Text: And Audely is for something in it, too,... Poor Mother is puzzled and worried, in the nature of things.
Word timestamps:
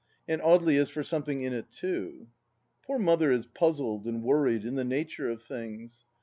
And 0.27 0.41
Audely 0.41 0.79
is 0.79 0.89
for 0.89 1.03
something 1.03 1.43
in 1.43 1.53
it, 1.53 1.69
too,... 1.69 2.25
Poor 2.87 2.97
Mother 2.97 3.31
is 3.31 3.45
puzzled 3.45 4.07
and 4.07 4.23
worried, 4.23 4.65
in 4.65 4.73
the 4.73 4.83
nature 4.83 5.29
of 5.29 5.43
things. 5.43 6.05